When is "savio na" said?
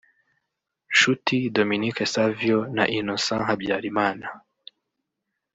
2.13-2.83